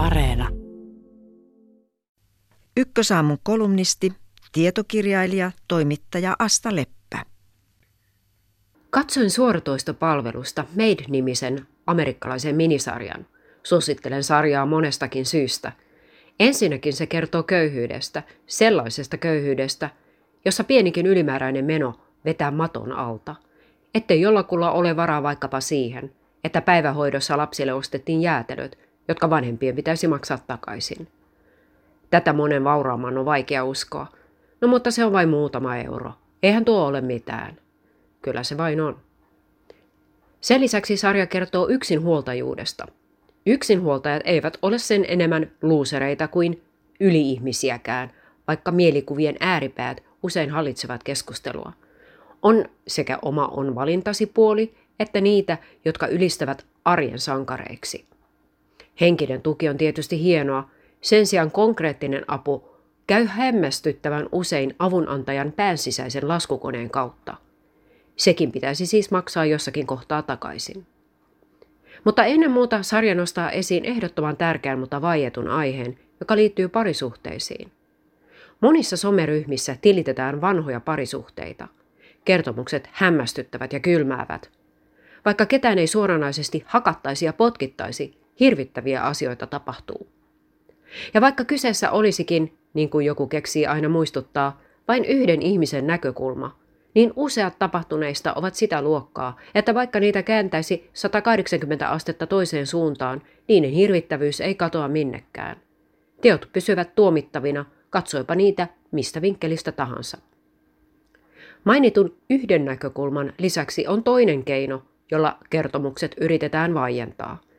Areena. 0.00 0.48
Ykkösaamun 2.76 3.38
kolumnisti, 3.42 4.12
tietokirjailija, 4.52 5.52
toimittaja 5.68 6.36
Asta 6.38 6.76
Leppä. 6.76 7.24
Katsoin 8.90 9.30
suoratoistopalvelusta 9.30 10.64
Made-nimisen 10.76 11.66
amerikkalaisen 11.86 12.56
minisarjan. 12.56 13.26
Suosittelen 13.62 14.24
sarjaa 14.24 14.66
monestakin 14.66 15.26
syystä. 15.26 15.72
Ensinnäkin 16.40 16.92
se 16.92 17.06
kertoo 17.06 17.42
köyhyydestä, 17.42 18.22
sellaisesta 18.46 19.16
köyhyydestä, 19.16 19.90
jossa 20.44 20.64
pienikin 20.64 21.06
ylimääräinen 21.06 21.64
meno 21.64 22.00
vetää 22.24 22.50
maton 22.50 22.92
alta. 22.92 23.36
Ettei 23.94 24.20
jollakulla 24.20 24.70
ole 24.70 24.96
varaa 24.96 25.22
vaikkapa 25.22 25.60
siihen, 25.60 26.12
että 26.44 26.60
päivähoidossa 26.60 27.36
lapsille 27.36 27.72
ostettiin 27.72 28.22
jäätelöt, 28.22 28.89
jotka 29.10 29.30
vanhempien 29.30 29.76
pitäisi 29.76 30.08
maksaa 30.08 30.38
takaisin. 30.46 31.08
Tätä 32.10 32.32
monen 32.32 32.64
vauraamman 32.64 33.18
on 33.18 33.24
vaikea 33.24 33.64
uskoa. 33.64 34.06
No 34.60 34.68
mutta 34.68 34.90
se 34.90 35.04
on 35.04 35.12
vain 35.12 35.28
muutama 35.28 35.76
euro. 35.76 36.12
Eihän 36.42 36.64
tuo 36.64 36.86
ole 36.86 37.00
mitään. 37.00 37.56
Kyllä 38.22 38.42
se 38.42 38.56
vain 38.56 38.80
on. 38.80 38.96
Sen 40.40 40.60
lisäksi 40.60 40.96
sarja 40.96 41.26
kertoo 41.26 41.68
yksinhuoltajuudesta. 41.68 42.86
Yksinhuoltajat 43.46 44.22
eivät 44.24 44.58
ole 44.62 44.78
sen 44.78 45.04
enemmän 45.08 45.50
luusereita 45.62 46.28
kuin 46.28 46.62
yliihmisiäkään, 47.00 48.12
vaikka 48.48 48.72
mielikuvien 48.72 49.36
ääripäät 49.40 50.02
usein 50.22 50.50
hallitsevat 50.50 51.02
keskustelua. 51.02 51.72
On 52.42 52.64
sekä 52.86 53.18
oma 53.22 53.48
on 53.48 53.74
valintasi 53.74 54.26
puoli, 54.26 54.74
että 55.00 55.20
niitä, 55.20 55.58
jotka 55.84 56.06
ylistävät 56.06 56.66
arjen 56.84 57.18
sankareiksi. 57.18 58.09
Henkinen 59.00 59.42
tuki 59.42 59.68
on 59.68 59.76
tietysti 59.76 60.22
hienoa, 60.22 60.70
sen 61.00 61.26
sijaan 61.26 61.50
konkreettinen 61.50 62.24
apu 62.28 62.70
käy 63.06 63.26
hämmästyttävän 63.26 64.28
usein 64.32 64.74
avunantajan 64.78 65.52
päänsisäisen 65.52 66.28
laskukoneen 66.28 66.90
kautta. 66.90 67.36
Sekin 68.16 68.52
pitäisi 68.52 68.86
siis 68.86 69.10
maksaa 69.10 69.44
jossakin 69.44 69.86
kohtaa 69.86 70.22
takaisin. 70.22 70.86
Mutta 72.04 72.24
ennen 72.24 72.50
muuta 72.50 72.82
sarja 72.82 73.14
nostaa 73.14 73.50
esiin 73.50 73.84
ehdottoman 73.84 74.36
tärkeän, 74.36 74.78
mutta 74.78 75.02
vaietun 75.02 75.48
aiheen, 75.48 75.98
joka 76.20 76.36
liittyy 76.36 76.68
parisuhteisiin. 76.68 77.72
Monissa 78.60 78.96
someryhmissä 78.96 79.76
tilitetään 79.80 80.40
vanhoja 80.40 80.80
parisuhteita. 80.80 81.68
Kertomukset 82.24 82.88
hämmästyttävät 82.92 83.72
ja 83.72 83.80
kylmäävät. 83.80 84.50
Vaikka 85.24 85.46
ketään 85.46 85.78
ei 85.78 85.86
suoranaisesti 85.86 86.64
hakattaisi 86.66 87.24
ja 87.24 87.32
potkittaisi, 87.32 88.19
hirvittäviä 88.40 89.02
asioita 89.02 89.46
tapahtuu. 89.46 90.08
Ja 91.14 91.20
vaikka 91.20 91.44
kyseessä 91.44 91.90
olisikin, 91.90 92.58
niin 92.74 92.90
kuin 92.90 93.06
joku 93.06 93.26
keksii 93.26 93.66
aina 93.66 93.88
muistuttaa, 93.88 94.60
vain 94.88 95.04
yhden 95.04 95.42
ihmisen 95.42 95.86
näkökulma, 95.86 96.60
niin 96.94 97.12
useat 97.16 97.58
tapahtuneista 97.58 98.34
ovat 98.34 98.54
sitä 98.54 98.82
luokkaa, 98.82 99.36
että 99.54 99.74
vaikka 99.74 100.00
niitä 100.00 100.22
kääntäisi 100.22 100.90
180 100.92 101.88
astetta 101.88 102.26
toiseen 102.26 102.66
suuntaan, 102.66 103.22
niiden 103.48 103.70
hirvittävyys 103.70 104.40
ei 104.40 104.54
katoa 104.54 104.88
minnekään. 104.88 105.56
Teot 106.20 106.48
pysyvät 106.52 106.94
tuomittavina, 106.94 107.64
katsoipa 107.90 108.34
niitä 108.34 108.68
mistä 108.90 109.22
vinkkelistä 109.22 109.72
tahansa. 109.72 110.18
Mainitun 111.64 112.16
yhden 112.30 112.64
näkökulman 112.64 113.32
lisäksi 113.38 113.86
on 113.86 114.02
toinen 114.02 114.44
keino, 114.44 114.82
jolla 115.10 115.38
kertomukset 115.50 116.14
yritetään 116.20 116.74
vaientaa– 116.74 117.40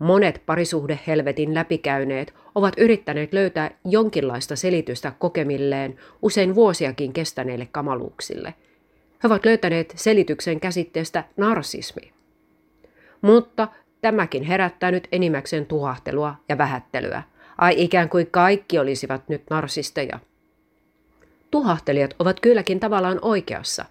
Monet 0.00 0.42
parisuhdehelvetin 0.46 1.54
läpikäyneet 1.54 2.34
ovat 2.54 2.74
yrittäneet 2.78 3.32
löytää 3.32 3.70
jonkinlaista 3.84 4.56
selitystä 4.56 5.12
kokemilleen 5.18 5.96
usein 6.22 6.54
vuosiakin 6.54 7.12
kestäneille 7.12 7.68
kamaluuksille. 7.72 8.54
He 9.22 9.26
ovat 9.26 9.44
löytäneet 9.44 9.92
selityksen 9.96 10.60
käsitteestä 10.60 11.24
narsismi. 11.36 12.12
Mutta 13.20 13.68
tämäkin 14.00 14.42
herättää 14.42 14.90
nyt 14.90 15.08
enimmäkseen 15.12 15.66
tuhahtelua 15.66 16.34
ja 16.48 16.58
vähättelyä. 16.58 17.22
Ai 17.58 17.74
ikään 17.76 18.08
kuin 18.08 18.26
kaikki 18.30 18.78
olisivat 18.78 19.28
nyt 19.28 19.42
narsisteja. 19.50 20.18
Tuhahtelijat 21.50 22.14
ovat 22.18 22.40
kylläkin 22.40 22.80
tavallaan 22.80 23.18
oikeassa. 23.22 23.84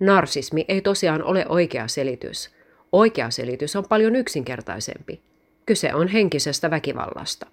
Narsismi 0.00 0.64
ei 0.68 0.80
tosiaan 0.80 1.22
ole 1.22 1.46
oikea 1.48 1.88
selitys. 1.88 2.50
Oikea 2.92 3.30
selitys 3.30 3.76
on 3.76 3.84
paljon 3.88 4.16
yksinkertaisempi. 4.16 5.20
Kyse 5.66 5.94
on 5.94 6.08
henkisestä 6.08 6.70
väkivallasta. 6.70 7.46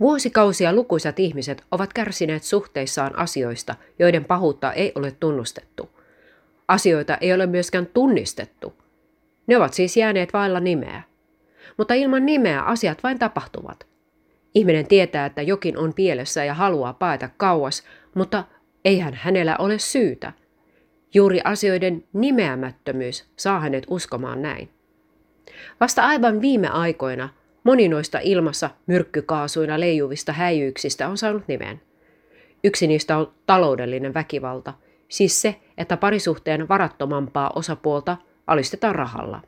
Vuosikausia 0.00 0.72
lukuisat 0.72 1.18
ihmiset 1.18 1.64
ovat 1.70 1.92
kärsineet 1.92 2.42
suhteissaan 2.42 3.18
asioista, 3.18 3.74
joiden 3.98 4.24
pahuutta 4.24 4.72
ei 4.72 4.92
ole 4.94 5.10
tunnustettu. 5.20 5.90
Asioita 6.68 7.16
ei 7.20 7.32
ole 7.32 7.46
myöskään 7.46 7.86
tunnistettu. 7.86 8.74
Ne 9.46 9.56
ovat 9.56 9.74
siis 9.74 9.96
jääneet 9.96 10.32
vailla 10.32 10.60
nimeä. 10.60 11.02
Mutta 11.76 11.94
ilman 11.94 12.26
nimeä 12.26 12.62
asiat 12.62 13.02
vain 13.02 13.18
tapahtuvat. 13.18 13.86
Ihminen 14.54 14.86
tietää, 14.86 15.26
että 15.26 15.42
jokin 15.42 15.78
on 15.78 15.94
pielessä 15.94 16.44
ja 16.44 16.54
haluaa 16.54 16.92
paeta 16.92 17.28
kauas, 17.36 17.82
mutta 18.14 18.44
eihän 18.84 19.14
hänellä 19.14 19.56
ole 19.56 19.78
syytä. 19.78 20.32
Juuri 21.14 21.40
asioiden 21.44 22.04
nimeämättömyys 22.12 23.24
saa 23.36 23.60
hänet 23.60 23.86
uskomaan 23.90 24.42
näin. 24.42 24.77
Vasta 25.80 26.06
aivan 26.06 26.40
viime 26.40 26.68
aikoina 26.68 27.28
moni 27.64 27.88
noista 27.88 28.18
ilmassa 28.22 28.70
myrkkykaasuina 28.86 29.80
leijuvista 29.80 30.32
häijyyksistä 30.32 31.08
on 31.08 31.18
saanut 31.18 31.48
nimen. 31.48 31.80
Yksi 32.64 32.86
niistä 32.86 33.16
on 33.16 33.32
taloudellinen 33.46 34.14
väkivalta, 34.14 34.74
siis 35.08 35.42
se, 35.42 35.56
että 35.78 35.96
parisuhteen 35.96 36.68
varattomampaa 36.68 37.52
osapuolta 37.54 38.16
alistetaan 38.46 38.94
rahalla. 38.94 39.42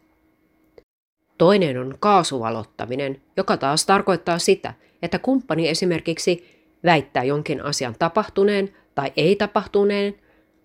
Toinen 1.39 1.79
on 1.79 1.95
kaasuvalottaminen, 2.01 3.23
joka 3.37 3.57
taas 3.57 3.87
tarkoittaa 3.87 4.39
sitä, 4.39 4.75
että 5.03 5.19
kumppani 5.19 5.69
esimerkiksi 5.69 6.61
väittää 6.85 7.25
jonkin 7.25 7.65
asian 7.65 7.95
tapahtuneen 7.99 8.75
tai 8.95 9.13
ei 9.17 9.37
tapahtuneen, 9.37 10.15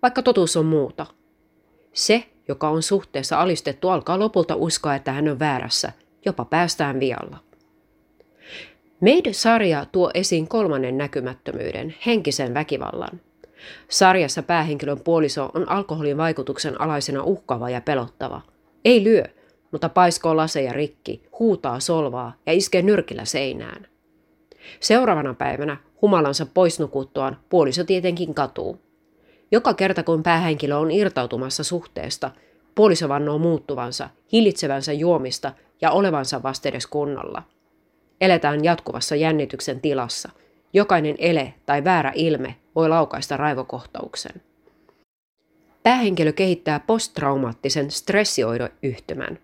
vaikka 0.02 0.22
totuus 0.22 0.56
on 0.56 0.66
muuta. 0.66 1.06
Se, 1.92 2.24
joka 2.48 2.68
on 2.68 2.82
suhteessa 2.82 3.40
alistettu, 3.40 3.88
alkaa 3.88 4.18
lopulta 4.18 4.56
uskoa, 4.56 4.94
että 4.94 5.12
hän 5.12 5.28
on 5.28 5.38
väärässä, 5.38 5.92
jopa 6.24 6.44
päästään 6.44 7.00
vialla. 7.00 7.38
Made-sarja 9.00 9.86
tuo 9.92 10.10
esiin 10.14 10.48
kolmannen 10.48 10.98
näkymättömyyden, 10.98 11.94
henkisen 12.06 12.54
väkivallan. 12.54 13.20
Sarjassa 13.88 14.42
päähenkilön 14.42 15.00
puoliso 15.00 15.50
on 15.54 15.68
alkoholin 15.68 16.16
vaikutuksen 16.16 16.80
alaisena 16.80 17.22
uhkaava 17.22 17.70
ja 17.70 17.80
pelottava. 17.80 18.40
Ei 18.84 19.04
lyö, 19.04 19.24
mutta 19.72 19.88
paiskoo 19.88 20.36
laseja 20.36 20.72
rikki, 20.72 21.22
huutaa 21.38 21.80
solvaa 21.80 22.32
ja 22.46 22.52
iskee 22.52 22.82
nyrkillä 22.82 23.24
seinään. 23.24 23.86
Seuraavana 24.80 25.34
päivänä 25.34 25.76
humalansa 26.02 26.46
poisnukuttuaan 26.46 27.36
puoliso 27.48 27.84
tietenkin 27.84 28.34
katuu. 28.34 28.85
Joka 29.50 29.74
kerta 29.74 30.02
kun 30.02 30.22
päähenkilö 30.22 30.76
on 30.76 30.90
irtautumassa 30.90 31.64
suhteesta, 31.64 32.30
puoliso 32.74 33.08
vannoo 33.08 33.38
muuttuvansa, 33.38 34.08
hillitsevänsä 34.32 34.92
juomista 34.92 35.52
ja 35.80 35.90
olevansa 35.90 36.42
vastedes 36.42 36.86
kunnolla. 36.86 37.42
Eletään 38.20 38.64
jatkuvassa 38.64 39.16
jännityksen 39.16 39.80
tilassa. 39.80 40.28
Jokainen 40.72 41.14
ele 41.18 41.54
tai 41.66 41.84
väärä 41.84 42.12
ilme 42.14 42.56
voi 42.74 42.88
laukaista 42.88 43.36
raivokohtauksen. 43.36 44.42
Päähenkilö 45.82 46.32
kehittää 46.32 46.80
posttraumaattisen 46.80 47.90
stressioidoyhtymän. 47.90 49.38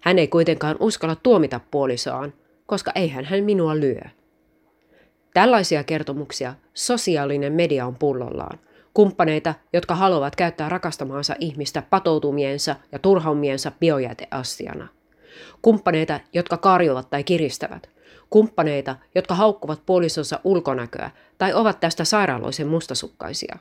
Hän 0.00 0.18
ei 0.18 0.28
kuitenkaan 0.28 0.76
uskalla 0.80 1.16
tuomita 1.16 1.60
puolisoaan, 1.70 2.32
koska 2.66 2.92
eihän 2.94 3.24
hän 3.24 3.44
minua 3.44 3.76
lyö. 3.76 4.02
Tällaisia 5.34 5.84
kertomuksia 5.84 6.54
sosiaalinen 6.74 7.52
media 7.52 7.86
on 7.86 7.96
pullollaan– 7.96 8.58
kumppaneita, 8.94 9.54
jotka 9.72 9.94
haluavat 9.94 10.36
käyttää 10.36 10.68
rakastamaansa 10.68 11.34
ihmistä 11.40 11.82
patoutumiensa 11.90 12.76
ja 12.92 12.98
turhaumiensa 12.98 13.72
biojäteastiana. 13.80 14.88
Kumppaneita, 15.62 16.20
jotka 16.32 16.56
karjuvat 16.56 17.10
tai 17.10 17.24
kiristävät. 17.24 17.90
Kumppaneita, 18.30 18.96
jotka 19.14 19.34
haukkuvat 19.34 19.86
puolisonsa 19.86 20.40
ulkonäköä 20.44 21.10
tai 21.38 21.54
ovat 21.54 21.80
tästä 21.80 22.04
sairaaloisen 22.04 22.66
mustasukkaisia. 22.66 23.56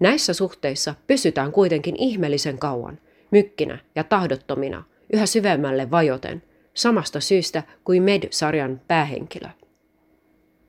Näissä 0.00 0.32
suhteissa 0.32 0.94
pysytään 1.06 1.52
kuitenkin 1.52 1.96
ihmeellisen 1.98 2.58
kauan, 2.58 2.98
mykkinä 3.30 3.78
ja 3.94 4.04
tahdottomina, 4.04 4.84
yhä 5.12 5.26
syvemmälle 5.26 5.90
vajoten, 5.90 6.42
samasta 6.74 7.20
syystä 7.20 7.62
kuin 7.84 8.02
Med-sarjan 8.02 8.80
päähenkilö. 8.88 9.48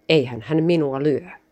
Eihän 0.09 0.41
hän 0.41 0.63
minua 0.63 1.03
lyö. 1.03 1.44